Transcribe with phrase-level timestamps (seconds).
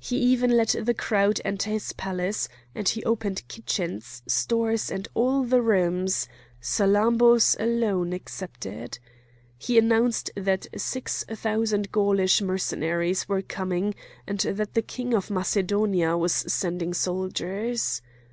[0.00, 5.44] He even let the crowd enter his palace, and he opened kitchens, stores, and all
[5.44, 8.98] the rooms,—Salammbô's alone excepted.
[9.56, 13.94] He announced that six thousand Gaulish Mercenaries were coming,
[14.26, 18.02] and that the king of Macedonia was sending soldiers.